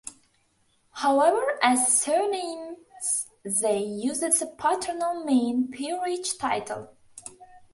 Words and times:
However, 0.93 1.59
as 1.61 2.01
surnames, 2.01 3.27
they 3.45 3.83
used 3.83 4.23
the 4.23 4.47
paternal 4.57 5.23
main 5.23 5.67
peerage 5.67 6.39
title. 6.39 6.97